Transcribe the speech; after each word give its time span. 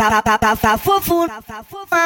Tá, 0.00 0.78
fofo, 0.78 1.26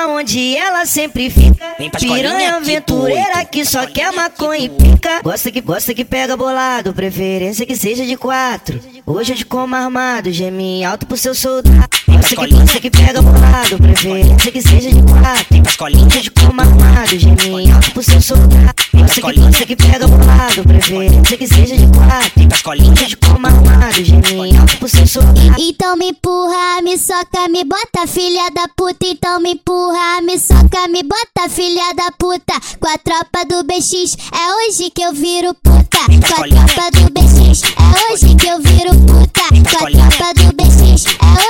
onde 0.09 0.57
ela 0.57 0.85
sempre 0.85 1.31
fica. 1.31 1.77
Piranha 2.01 2.57
aventureira 2.57 3.45
que 3.45 3.65
só 3.65 3.87
quer 3.87 4.13
maconha 4.13 4.65
e 4.65 4.69
pica. 4.69 5.23
Gosta 5.23 5.53
que, 5.53 5.61
gosta 5.61 5.95
que 5.95 6.05
pega 6.05 6.37
bolado, 6.37 6.93
preferência 6.93 7.65
que 7.65 7.77
seja 7.77 8.05
de 8.05 8.17
quatro. 8.17 8.81
Hoje 9.07 9.35
eu 9.35 9.37
te 9.37 9.47
como 9.47 9.77
armado, 9.77 10.33
gemi 10.33 10.85
alto 10.85 11.07
pro 11.07 11.17
seu 11.17 11.37
soldado. 11.37 11.89
Gosta 12.15 12.37
que, 12.37 12.55
gosta 12.55 12.81
que 12.81 12.91
pega 12.91 13.23
bolado, 13.23 13.79
preferência 13.79 14.53
que 14.53 14.63
seja 14.63 14.91
de 14.91 15.03
quatro. 15.03 15.65
Hoje 15.85 16.17
eu 16.17 16.23
te 16.23 16.31
como 16.31 16.61
armado, 16.61 17.19
gemi 17.19 17.71
alto 17.71 17.91
pro 17.93 18.03
seu 18.03 18.21
soldado. 18.21 18.75
Gosta 18.93 19.21
que, 19.21 19.41
gosta 19.41 19.67
que 19.67 19.77
pega 19.77 20.07
bolado, 20.07 20.65
preferência 20.65 21.37
que 21.37 21.47
seja 21.47 21.77
de 21.77 21.87
quatro. 21.87 22.71
Hoje 22.71 23.03
eu 23.03 23.09
te 23.09 23.17
como 23.17 23.47
armado, 23.47 24.05
gemi 24.05 24.57
alto 24.57 24.77
pro 24.79 24.89
seu 24.89 25.07
soldado. 25.07 25.55
Então 25.59 25.97
me 25.97 26.09
empurra, 26.11 26.83
me 26.83 26.99
soca, 26.99 27.49
me 27.49 27.65
bota 27.65 27.85
bota, 27.95 28.07
filha 28.07 28.51
da 28.51 28.69
puta, 28.77 29.07
então 29.07 29.41
me 29.41 29.53
empurra, 29.53 30.21
me 30.23 30.39
soca, 30.39 30.89
me 30.89 31.03
bota, 31.03 31.49
filha 31.49 31.93
da 31.95 32.11
puta. 32.19 32.55
Com 32.81 32.89
a 32.89 32.99
tropa 32.99 33.45
do 33.45 33.65
BX, 33.65 34.17
é 34.33 34.69
hoje 34.69 34.91
que 34.91 35.03
eu 35.03 35.13
viro 35.13 35.55
puta. 35.55 35.99
Com 36.07 36.43
a 36.43 36.49
tropa 36.49 36.91
do 36.93 37.11
BX, 37.13 37.63
é 37.63 38.13
hoje 38.13 38.35
que 38.35 38.47
eu 38.47 38.61
viro 38.61 38.91
puta. 39.07 39.35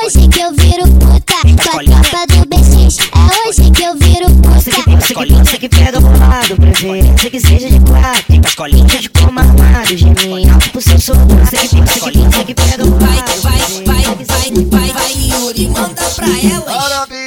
Hoje 0.04 0.28
que 0.28 0.40
eu 0.40 0.52
viro 0.52 0.82
puta. 0.98 1.34
Com 1.42 1.78
a 1.78 2.00
tropa 2.00 2.26
do 2.26 2.46
BX, 2.46 2.98
é 2.98 3.48
hoje 3.48 3.70
que 3.70 3.82
eu 3.82 3.96
viro 3.96 4.26
puta. 4.26 4.60
Você 4.60 4.70
que, 4.70 5.34
você 5.34 5.58
que 5.58 5.68
pega 5.68 6.00
bolado, 6.00 6.56
preferência 6.56 7.30
que 7.30 7.40
seja 7.40 7.70
de 7.70 7.80
quatro. 7.80 8.40
Escolinha 8.46 8.86
de 8.86 9.08
como 9.08 9.40
armado, 9.40 9.96
geminho, 9.96 10.52
alto 10.52 10.70
pro 10.70 10.80
seu 10.80 11.00
soro. 11.00 11.20
Você 11.20 11.56
que, 11.56 11.80
você 11.80 12.10
que, 12.10 12.18
você 12.18 12.44
que 12.44 12.54
pega 12.54 12.84
bolado. 12.84 13.40
Vai, 13.42 13.58
vai, 13.58 14.02
vai, 14.02 14.24
vai, 14.24 14.50
vai, 14.70 14.92
vai, 14.92 15.12
Yuri, 15.16 15.68
manda 15.68 16.02
pra 16.10 16.26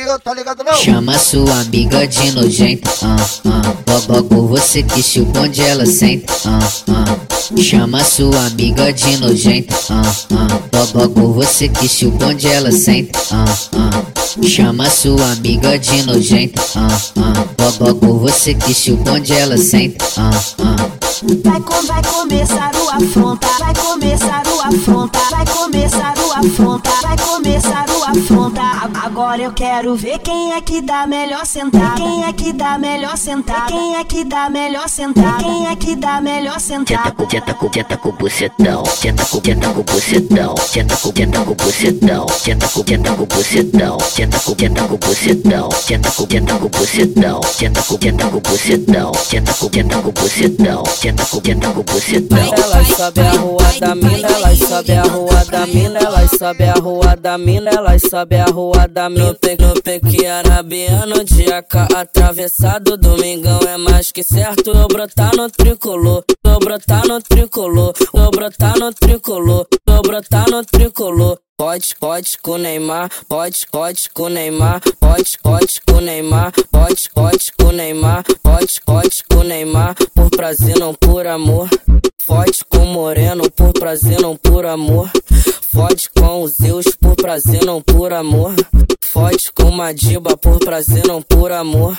elas. 0.07 0.79
Chama 0.79 1.20
sua 1.20 1.61
amiga 1.61 2.07
de 2.07 2.31
nojenta, 2.31 2.89
ah, 3.02 3.15
ah. 3.45 3.73
Logo 4.07 4.48
você 4.48 4.84
que 4.84 5.20
o 5.20 5.26
bonde 5.26 5.62
ela 5.62 5.85
senta, 5.85 6.34
ah, 6.45 6.59
ah. 6.90 7.18
Chama 7.57 8.04
sua 8.04 8.45
amiga 8.45 8.91
de 8.93 9.17
nojenta, 9.17 9.76
ah, 9.90 10.01
ah. 10.32 10.87
Logo 10.93 11.34
você 11.34 11.67
que 11.67 12.05
o 12.05 12.12
bonde 12.12 12.48
ela 12.48 12.71
senta, 12.71 13.20
ah, 13.32 13.45
ah. 13.73 14.04
Chama 14.43 14.90
sua 14.90 15.32
amiga 15.34 15.77
de 15.77 16.04
nojenta, 16.04 16.62
ah, 16.76 16.87
ah. 17.17 17.48
Logo 17.79 18.20
você 18.20 18.54
que 18.54 18.91
o 18.91 18.98
bonde 18.98 19.34
ela 19.34 19.57
senta, 19.57 20.05
ah, 20.17 20.32
ah. 20.60 20.96
Vai, 21.23 21.60
com, 21.62 21.82
vai 21.87 22.04
começar 22.04 22.71
o 22.76 22.90
afronta, 22.90 23.48
vai 23.57 23.73
começar 23.73 24.43
o 24.46 24.62
afronta, 24.62 25.20
vai 25.32 25.46
começar 25.48 26.13
o 26.15 26.32
afronta, 26.32 26.91
vai 27.01 27.18
começar 27.18 27.85
o 27.90 28.04
afronta. 28.04 28.62
Agora 29.04 29.41
eu 29.41 29.51
quero 29.51 29.95
ver 29.95 30.20
quem 30.20 30.54
é 30.54 30.62
que 30.62 30.79
dá 30.79 31.07
melhor 31.07 31.43
sentar, 31.43 31.95
quem 31.95 32.23
é 32.23 32.32
que 32.34 32.54
dá 32.54 32.77
melhor 32.77 33.18
sentar, 33.18 33.65
quem 33.65 33.95
é 33.95 34.04
que 34.04 34.23
dá 34.23 34.48
melhor 34.48 34.88
sentar, 34.88 35.38
quem 35.40 35.65
é 35.68 35.76
que 35.76 35.95
dá 35.95 36.21
melhor 36.21 36.60
sentar. 36.60 37.12
Tenta, 37.12 37.26
tenta, 37.26 37.54
tenta, 37.54 37.70
tenta 37.70 37.98
com 37.98 38.12
bucetão, 38.12 38.84
tenta 39.01 39.26
com, 39.26 39.40
tenta 39.40 39.70
com 39.70 39.82
bucetão, 39.82 40.55
tenta 40.71 40.98
com, 40.98 41.12
tenta 41.12 41.40
com 41.40 41.54
bucetão, 41.55 42.26
tenta 42.43 42.68
com, 42.68 42.84
tenta 42.84 43.15
com 43.15 43.26
bucetão, 43.26 43.98
tenta 44.13 44.40
com, 44.40 44.54
tenta 44.54 44.88
com 44.88 44.98
bucetão, 44.98 45.70
tenta 45.88 46.12
com, 46.12 46.26
tenta 46.27 46.57
com 46.60 46.68
bucetão, 46.68 47.40
tenta 47.57 47.82
com, 47.82 47.98
tenta 47.98 48.29
com 48.29 48.40
bucetão, 48.40 49.12
tenta 49.29 49.54
com, 49.54 49.70
tenta 49.70 50.01
com 50.01 50.12
bucetão, 50.12 50.84
tenta 51.01 51.16
elas 52.63 52.87
sobe 52.96 53.21
a 53.21 53.32
rua 53.32 53.63
da 53.79 53.96
mina, 53.96 54.27
elas 54.27 54.60
sobe 54.60 54.91
a 54.93 55.04
rua 55.04 55.46
da 55.46 55.65
mina, 55.68 55.99
elas 55.99 56.32
sobe 56.37 56.63
a 56.63 56.73
rua 56.73 57.15
da 57.15 57.37
mina, 57.37 57.70
elas 57.71 58.01
sobe 58.10 58.35
a 58.35 58.46
rua 58.46 58.87
da 58.87 59.10
mina. 59.10 59.35
No 59.60 59.82
pequi 59.82 60.26
arabiano 60.26 61.23
de 61.23 61.51
AK 61.51 61.76
atravessado, 61.95 62.98
domingão 62.98 63.60
é 63.68 63.77
mais 63.77 64.12
que 64.12 64.23
certo. 64.23 64.72
Eu 64.72 64.88
brotar 64.88 65.35
no 65.35 65.50
tricolor, 65.50 66.23
eu 66.44 66.59
brotar 66.59 67.07
no 67.07 67.22
tricolor, 67.22 67.94
eu 68.13 68.31
brotar 68.31 68.78
no 68.78 68.94
tricolor, 68.94 69.67
eu 69.88 70.01
brotar 70.01 70.49
no 70.49 70.63
tricolor. 70.63 71.39
Pode, 71.59 71.95
pode 72.00 72.38
com 72.38 72.56
Neymar, 72.56 73.09
pode, 73.28 73.66
pode 73.72 74.12
com 74.12 74.29
Neymar, 74.29 74.79
pode, 75.00 75.40
pode 75.41 75.81
com 75.88 76.00
Neymar, 76.00 76.53
pode, 76.72 77.09
pode 77.09 77.51
com 77.59 77.72
Neymar, 77.72 78.23
pode, 78.44 78.79
pode 78.85 79.23
com 79.28 79.41
Neymar, 79.41 79.96
por 80.13 80.29
prazer 80.29 80.78
não 80.78 80.94
por 80.94 81.25
amor. 81.25 81.67
Fode 82.23 82.63
com 82.69 82.85
Moreno 82.85 83.50
por 83.50 83.73
prazer 83.73 84.22
não 84.22 84.38
por 84.38 84.67
amor. 84.67 85.09
Fode 85.73 86.12
com 86.12 86.44
os 86.44 86.57
Zeus 86.57 86.85
por 87.01 87.16
prazer 87.16 87.66
não 87.66 87.81
por 87.81 88.13
amor. 88.13 88.53
Fode 89.01 89.51
com 89.51 89.72
Madiba 89.72 90.38
por 90.38 90.59
prazer 90.59 91.07
não 91.07 91.23
por 91.23 91.51
amor. 91.51 91.97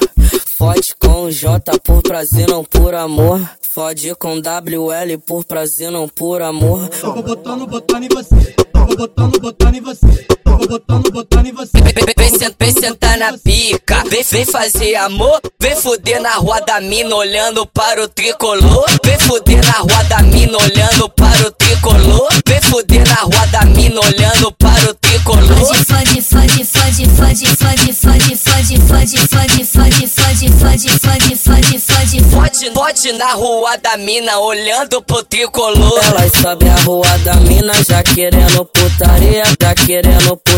Fode 0.56 0.94
com 0.94 1.24
o 1.24 1.32
J 1.32 1.80
por 1.80 2.00
prazer 2.02 2.46
não 2.48 2.62
por 2.62 2.94
amor. 2.94 3.40
Fode 3.60 4.14
com 4.14 4.40
WL 4.40 5.18
por 5.26 5.44
prazer 5.44 5.90
não 5.90 6.08
por 6.08 6.42
amor. 6.42 6.88
Eu 7.02 7.12
vou 7.12 7.22
botando, 7.24 7.66
botando 7.66 8.04
em 8.04 8.08
você 8.08 8.57
vou 8.88 8.96
botando, 8.96 9.40
botando 9.40 9.74
em 9.74 9.80
você. 9.80 10.26
Vou 10.44 10.66
botando, 10.66 11.10
botando 11.12 11.46
em 11.46 11.52
você. 11.52 11.70
Vem, 11.72 12.52
vem 12.58 12.72
sentar 12.72 13.18
na 13.18 13.36
pica, 13.38 14.02
vem, 14.08 14.22
vem 14.22 14.44
fazer 14.46 14.94
amor. 14.96 15.40
Vem 15.60 15.76
fuder 15.76 16.20
na 16.22 16.34
rua 16.34 16.60
da 16.60 16.80
mina 16.80 17.14
olhando 17.14 17.66
para 17.66 18.02
o 18.02 18.08
tricolor. 18.08 18.86
Vem 19.04 19.18
fuder 19.18 19.64
na 19.64 19.72
rua 19.72 20.04
da 20.04 20.22
mina 20.22 20.56
olhando 20.56 21.08
para 21.10 21.46
o 21.46 21.50
tricolor. 21.52 22.28
Vem 22.46 22.60
fuder 22.62 23.06
na 23.06 23.14
rua 23.14 23.46
da 23.48 23.64
mina 23.66 24.00
olhando 24.00 24.52
para 24.52 24.90
o 24.90 24.94
tricolor. 24.94 25.74
Fode, 25.84 26.22
fode, 26.22 26.22
fode, 26.22 26.64
fode, 26.64 27.06
fode, 27.08 27.46
fode, 27.56 27.92
fode, 27.92 28.36
fode, 28.36 28.36
fode, 28.36 28.78
fode, 28.78 29.18
fode, 29.26 29.66
fode, 29.66 30.06
fode, 30.06 30.47
fode, 30.86 31.36
fode, 31.36 31.78
fode. 31.78 32.74
Fode 32.74 33.12
na 33.12 33.32
rua 33.32 33.76
da 33.78 33.96
mina 33.96 34.38
olhando 34.38 35.02
pro 35.02 35.22
tricolor. 35.24 36.00
Elas 36.04 36.30
sobem 36.40 36.68
a 36.68 36.76
rua 36.82 37.18
da 37.24 37.34
mina 37.34 37.72
já 37.88 38.02
querendo 38.02 38.64
putaria, 38.66 39.42
tá 39.58 39.74
querendo 39.74 40.36
putaria, 40.36 40.57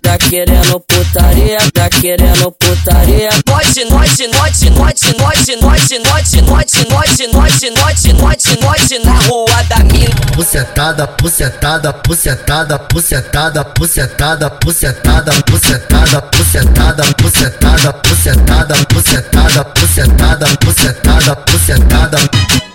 tá 0.00 0.18
querendo 0.18 0.80
putaria, 0.80 1.58
tá 1.72 1.88
querendo 1.88 2.52
putaria. 2.52 3.30
Noite, 3.46 3.84
noite, 3.84 4.26
noite, 4.28 4.70
noite, 4.70 5.16
noite, 5.16 5.56
noite, 5.60 5.98
noite, 5.98 6.40
noite, 6.40 6.82
noite, 6.86 7.26
noite, 7.32 7.70
noite, 7.70 8.12
noite, 8.12 8.60
noite 8.60 8.98
na 9.04 9.18
rua 9.20 9.62
da 9.68 9.78
mina. 9.84 10.14
Pucetada, 10.34 11.06
pucetada, 11.06 11.92
pucetada, 11.92 12.78
pucetada, 12.78 13.64
pucetada, 13.64 14.50
pucetada, 14.50 15.40
pucetada, 15.40 16.22
pucetada, 16.22 16.22
pucetada, 16.22 17.92
pucetada, 17.94 18.84
pucetada, 18.84 19.64
pucetada, 19.64 20.56
pucetada, 20.58 21.36
pucetada. 21.36 22.69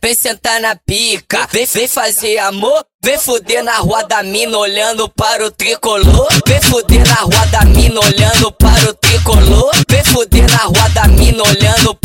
Vem, 0.00 0.14
sentar 0.14 0.60
na 0.60 0.76
pica, 0.76 1.48
vem, 1.50 1.66
vem 1.66 1.88
fazer 1.88 2.38
amor. 2.38 2.84
Vem 3.04 3.18
fuder 3.18 3.64
na 3.64 3.78
rua 3.78 4.04
da 4.04 4.22
mina 4.22 4.56
olhando 4.56 5.08
para 5.08 5.44
o 5.44 5.50
tricolor. 5.50 6.28
Vem 6.46 6.60
fuder 6.60 7.04
na 7.08 7.16
rua 7.16 7.46
da 7.50 7.64
mina 7.64 7.98
olhando 8.00 8.52
para 8.52 8.90
o 8.90 8.94
tricolor. 8.94 9.72
Vem 9.90 10.04
fuder 10.04 10.48
na 10.48 10.58
rua 10.58 10.88
da 10.90 11.08
mina 11.08 11.42
olhando 11.42 11.96
para 11.96 12.01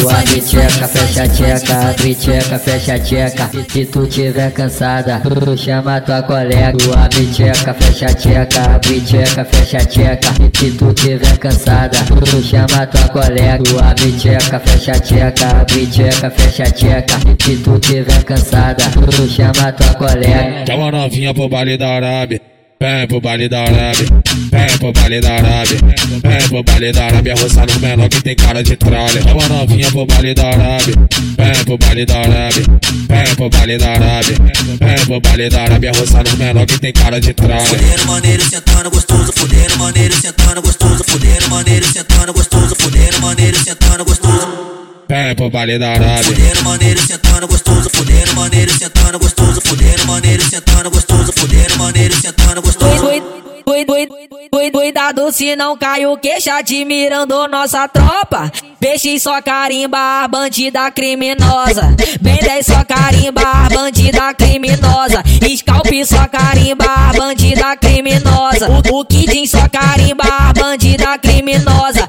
tricolor. 0.00 0.14
Abre 0.14 0.40
tcheca, 0.40 0.88
fecha 0.88 1.28
tcheca, 1.28 1.90
abre 1.90 2.14
tcheca, 2.14 2.58
fecha 2.58 2.98
tcheca. 2.98 3.50
Se 3.68 3.84
tu 3.86 4.06
tiver 4.06 4.52
cansada, 4.52 5.22
chama 5.56 6.00
tua 6.00 6.22
colega. 6.22 6.72
Abre 6.96 7.26
tcheca, 7.26 7.74
fecha 7.74 8.14
tcheca, 8.14 8.74
abre 8.74 9.00
tcheca, 9.00 9.44
fecha 9.44 9.84
tcheca. 9.84 10.32
Se 10.54 10.70
tu 10.70 10.92
tiver 10.92 11.38
cansada, 11.38 11.98
chama 12.50 12.86
tua 12.86 13.08
colega. 13.08 13.80
Abre 13.80 14.12
tcheca, 14.12 14.60
fecha 14.60 15.00
tcheca, 15.00 15.60
abre 15.60 15.86
tcheca, 15.86 16.30
fecha 16.30 16.70
tcheca. 16.70 17.18
Se 17.38 17.56
tu 17.56 17.78
tiver 17.78 18.24
cansada, 18.24 18.84
chama 19.36 19.72
tua 19.72 19.94
colega. 19.94 20.64
Chama 20.66 20.90
novinha 20.90 21.34
pro 21.34 21.48
baile 21.48 21.76
da 21.76 21.96
Arábia. 21.96 22.40
Vem 22.82 23.06
pro 23.08 23.20
baile 23.20 23.46
da 23.46 23.60
Arábia, 23.60 24.06
vem 24.50 24.78
pro 24.78 24.90
baile 24.94 25.20
da 25.20 25.34
Arábia, 25.34 25.78
vem 26.24 26.48
pro 26.48 26.62
baile 26.62 26.92
da 26.92 27.04
Arábia, 27.04 27.34
roçar 27.34 27.66
no 27.70 27.78
menor 27.78 28.08
que 28.08 28.22
tem 28.22 28.34
cara 28.34 28.62
de 28.62 28.74
tralha. 28.74 29.20
Chama 29.22 29.48
novinha 29.48 29.90
pro 29.90 30.06
baile 30.06 30.32
da 30.32 30.48
Arábia, 30.48 30.94
vem 31.36 31.64
pro 31.66 31.76
baile 31.76 32.06
da 32.06 32.20
Arábia, 32.20 32.64
vem 33.06 33.36
pro 33.36 33.50
baile 33.50 33.76
da 33.76 33.90
Arábia, 33.90 34.36
vem 34.80 35.04
pro 35.04 35.20
baile 35.20 35.50
da 35.50 35.62
Arábia, 35.62 35.92
roçar 35.94 36.24
no 36.24 36.36
menor 36.38 36.64
que 36.64 36.78
tem 36.78 36.92
cara 36.94 37.20
de 37.20 37.34
tralha. 37.34 37.66
Fudeiro 37.66 38.06
maneiro 38.06 38.42
sentando 38.44 38.90
gostoso, 38.90 39.32
fudeiro 39.36 39.78
maneiro 39.78 40.14
sentando 40.14 40.62
gostoso, 40.62 41.04
fudeiro 41.04 41.50
maneiro 41.50 41.84
sentando 41.84 42.32
gostoso, 42.32 42.74
fudeiro 42.76 43.20
maneiro 43.20 43.58
sentando 43.62 44.04
gostoso. 44.06 44.48
Vem 45.06 45.34
pro 45.34 45.50
baile 45.50 45.78
da 45.78 45.90
Arábia. 45.90 46.22
Fudeiro 46.22 46.64
maneiro 46.64 47.00
sentando 47.06 47.46
gostoso, 47.46 47.90
fudeiro 47.92 48.34
maneiro 48.34 48.72
sentando 48.72 49.18
gostoso, 49.18 49.60
fudeiro 49.60 49.79
sentando 50.80 50.90
gostoso, 50.90 51.32
fudeiro 51.32 51.76
maneiro 51.78 52.14
sentando 52.14 52.62
gostoso. 52.62 53.04
Cuidado 54.72 55.30
se 55.30 55.54
não 55.54 55.76
cai 55.76 56.06
o 56.06 56.16
queixo 56.16 56.50
admirando 56.50 57.46
nossa 57.48 57.86
tropa. 57.86 58.50
Peixe 58.80 59.20
só 59.20 59.42
carimba, 59.42 60.26
bandida 60.28 60.90
criminosa. 60.90 61.94
Bem 62.20 62.38
10 62.38 62.66
só 62.66 62.82
carimba, 62.84 63.68
bandida 63.72 64.32
criminosa. 64.32 65.22
Scalp 65.56 65.86
só 66.06 66.26
carimba, 66.26 67.12
bandida 67.16 67.76
criminosa. 67.76 68.68
O, 68.90 69.04
Kidin 69.04 69.46
só 69.46 69.68
carimba, 69.68 70.24
bandida 70.58 71.18
criminosa. 71.18 72.08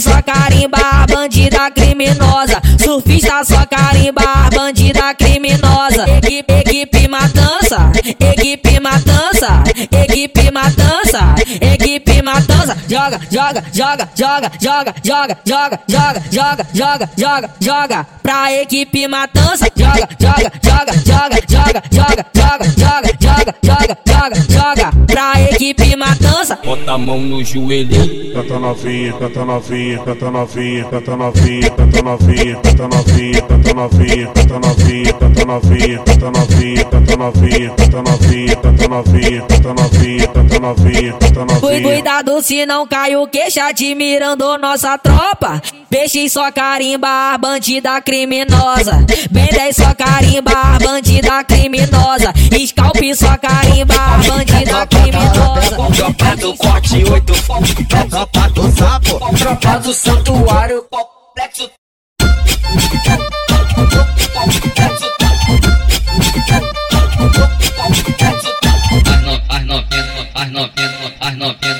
Só 0.00 0.22
carimba, 0.22 1.04
bandida 1.12 1.70
criminosa. 1.70 2.62
Surfista 2.82 3.44
só 3.44 3.66
carimba, 3.66 4.22
bandida 4.54 5.14
criminosa. 5.14 6.08
Equipe, 6.08 6.52
equipe 6.54 7.06
matança, 7.06 7.92
equipe 8.18 8.80
matança, 8.80 9.62
equipe 9.90 10.50
matança, 10.50 11.34
equipe 11.60 12.22
matança. 12.22 12.76
Joga, 12.88 13.20
joga, 13.30 13.62
joga, 13.74 14.08
joga, 14.16 14.50
joga, 14.58 14.96
joga, 15.04 15.36
joga, 15.44 15.80
joga, 15.86 16.22
joga, 16.30 16.66
joga, 16.72 17.10
joga, 17.18 17.50
joga. 17.60 18.06
Pra 18.22 18.52
equipe 18.54 19.06
matança. 19.06 19.66
Joga, 19.76 20.08
joga, 20.18 20.50
joga, 20.64 20.92
joga, 21.04 21.42
joga, 21.50 21.82
joga, 21.92 22.24
joga, 22.32 22.64
joga, 22.78 23.12
joga, 23.20 23.56
joga, 23.62 23.96
joga, 24.06 24.40
joga. 24.48 24.99
Pra 25.10 25.40
equipe 25.42 25.96
matança. 25.96 26.58
Bota 26.64 26.92
a 26.92 26.98
mão 26.98 27.20
no 27.20 27.44
joelho. 27.44 28.32
Canta 28.32 28.58
novinha, 28.58 29.12
canta 29.14 29.44
novinha, 29.44 29.98
canta 29.98 30.30
novinha, 30.30 30.84
canta 30.84 31.16
novinha, 31.16 31.70
canta 31.70 32.02
novinha, 32.02 32.60
canta 32.60 32.88
novinha, 32.88 33.42
canta 33.42 33.74
novinha, 33.74 34.32
canta 34.32 34.58
novinha, 34.60 35.12
canta 35.14 35.44
novinha, 35.44 36.04
canta 36.04 36.26
novinha, 36.26 36.84
canta 36.84 37.16
novinha, 37.16 37.70
canta 37.70 38.02
novinha, 38.02 38.56
canta 38.56 38.88
novinha, 38.88 39.46
canta 39.46 39.74
novinha, 39.74 40.26
canta 40.28 40.60
novinha, 40.60 41.12
canta 41.14 41.44
novinha. 41.44 41.82
Cuidado 41.82 42.42
se 42.42 42.66
não 42.66 42.86
cai 42.86 43.16
o 43.16 43.26
queixo 43.26 43.60
admirando 43.60 44.58
nossa 44.58 44.96
tropa. 44.98 45.60
Peixe 45.90 46.30
só 46.30 46.52
carimba, 46.52 47.36
bandida 47.38 48.00
criminosa. 48.00 49.04
Bem 49.30 49.48
10 49.48 49.74
só 49.74 49.92
carimba, 49.92 50.78
bandida 50.80 51.42
criminosa. 51.42 52.32
Scalp 52.64 52.96
só 53.16 53.36
carimba. 53.36 53.89
É 56.26 56.36
do 56.36 56.56
corte, 56.56 57.04
oito. 57.10 57.32
É 57.32 58.04
tropa 58.04 58.48
do 58.50 58.70
sapo, 58.72 59.36
tropa 59.36 59.78
do 59.78 59.94
santuário. 59.94 60.84
Complexo 60.90 61.70
As 69.48 69.64
novinhas, 69.66 70.28
as 70.34 70.50
novinhas, 70.50 71.12
as 71.20 71.36
novinhas. 71.36 71.79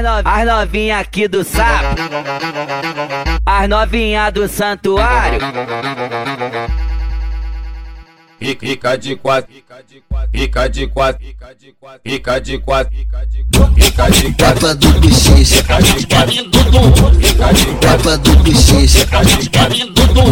as, 0.00 0.24
no, 0.24 0.30
as 0.30 0.46
novinha 0.46 0.98
aqui 0.98 1.28
do 1.28 1.44
sapo, 1.44 1.96
as 3.44 3.68
novinha 3.68 4.30
do 4.30 4.48
santuário. 4.48 5.40
Rica, 8.40 8.96
de 8.96 9.16
quatro, 9.16 9.52
rica 9.52 9.82
de 9.86 10.00
quatro, 10.08 10.30
rica 10.32 10.68
de 10.70 10.86
quatro, 10.86 11.22
rica 11.22 11.54
de 11.54 11.72
quatro, 11.72 12.02
rica 12.06 12.40
de 12.40 12.58
quatro, 12.58 12.96
rica 12.96 13.26
de 13.26 13.44
quatro, 13.44 14.34
Tropa 14.34 14.74
do 14.74 14.92
bochecha, 14.98 15.56
rica 15.60 15.82
de 15.82 16.06
quatro, 16.06 16.34
rica 17.18 17.52
de 17.52 17.66
quatro, 17.66 17.74
tropa 17.80 18.16
do 18.16 18.36
bochecha. 18.36 18.98
rica 19.00 19.24
de 19.24 19.50
quatro. 19.50 19.90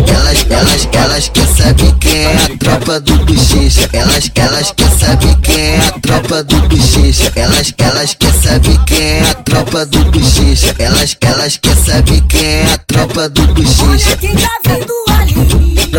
Elas, 0.08 0.46
elas, 0.50 0.88
elas 0.90 1.28
quer 1.28 1.46
saber 1.46 1.94
quem 2.00 2.16
é 2.16 2.34
a 2.34 2.58
tropa 2.58 3.00
do 3.00 3.19
bochecha. 3.26 3.90
Elas, 3.93 4.31
elas 4.34 4.72
quer 4.72 4.90
saber 4.90 5.37
quem 5.43 5.60
é 5.60 5.78
a 5.78 5.93
tropa 6.00 6.43
do 6.43 6.60
bochecha. 6.62 7.32
Elas, 7.37 7.75
elas 7.76 8.14
quer 8.14 8.32
saber 8.32 8.84
quem 8.87 9.02
é 9.02 9.20
a 9.20 9.34
tropa 9.34 9.84
do 9.84 10.05
bochecha. 10.06 10.75
Elas, 10.78 11.16
elas 11.20 11.56
quer 11.58 11.76
saber 11.76 12.22
quem 12.22 12.43
é 12.43 12.72
a 12.72 12.78
tropa 12.78 13.28
do 13.28 13.46
bochecha. 13.49 14.16
Quem 14.16 14.34
tá 14.34 14.49
vindo? 14.66 14.97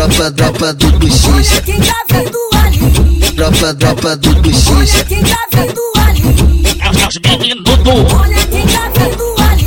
Tropa, 0.00 0.30
tropa 0.30 0.72
do 0.72 0.90
bochecha. 0.92 1.60
Quem 1.60 1.78
tá 1.78 1.92
vindo 2.10 2.38
ali? 2.64 3.20
Tropa, 3.36 3.74
tropa 3.74 4.16
do 4.16 4.34
bochecha. 4.36 5.04
Quem 5.04 5.22
tá 5.22 5.36
vindo 5.52 5.78
ali? 5.96 6.22
Olha 8.14 8.46
quem 8.46 8.66
tá 8.66 8.90
vindo 8.96 9.34
ali? 9.42 9.66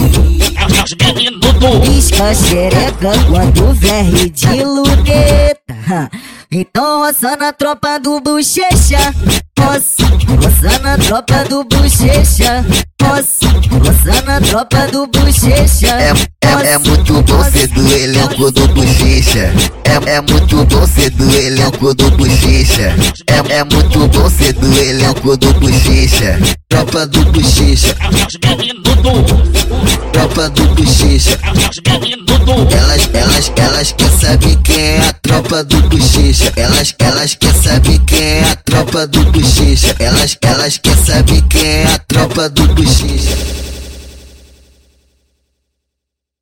Pisca 1.86 2.34
xereca 2.34 3.12
quando 3.30 3.74
verre 3.76 4.32
de 4.32 4.64
luneta. 4.64 6.10
Então 6.52 7.02
roça 7.02 7.38
na 7.38 7.54
tropa 7.54 8.00
do 8.00 8.20
bochecha. 8.20 9.14
Roça, 9.60 10.04
roça 10.42 10.80
na 10.80 10.98
tropa 10.98 11.44
do 11.48 11.64
bochecha. 11.64 12.66
Roça, 13.00 13.46
roça 13.72 14.22
na 14.26 14.42
tropa 14.42 14.88
do 14.88 15.06
bochecha. 15.06 15.90
É, 15.90 16.14
é, 16.62 16.74
é 16.74 16.78
muito 16.78 17.22
bom 17.24 17.44
ser 17.52 17.68
do 17.68 17.92
elenco 17.96 18.52
do 18.52 18.68
bochecha. 18.70 19.54
É, 19.86 20.16
é 20.16 20.22
muito 20.22 20.64
bom 20.66 20.88
ser 20.88 21.10
do 21.12 21.32
elenco 21.36 21.94
do 21.94 22.12
bochecha. 22.12 22.96
É, 23.28 23.54
é 23.56 23.64
muito 23.64 24.08
bom 24.08 24.30
ser 24.30 24.54
do 24.54 24.80
elenco 24.80 25.38
do 25.38 25.54
bochecha. 25.54 26.40
Tropa 26.70 27.08
do 27.08 27.24
bochecha. 27.32 27.96
Tropa 30.12 30.50
do 30.50 30.68
bochecha. 30.76 31.40
Elas, 32.72 33.10
elas, 33.14 33.52
elas 33.56 33.92
quer 33.94 34.10
saber 34.10 34.56
quem 34.64 34.80
é 34.80 35.00
a 35.00 35.14
tropa 35.14 35.64
do 35.64 35.82
bochecha. 35.84 36.54
Elas, 36.56 36.96
elas 37.00 37.36
quer 37.36 37.54
saber 37.54 38.00
quem 38.06 38.20
é 38.20 38.44
a 38.44 38.56
tropa 38.56 39.08
do 39.08 39.24
bochecha. 39.32 39.96
Elas, 40.00 40.38
elas 40.42 40.78
quer 40.78 40.98
saber 40.98 41.42
quem 41.44 41.66
é 41.66 41.86
a 41.86 42.00
tropa 42.00 42.50
do 42.50 42.68
bochecha. 42.70 43.63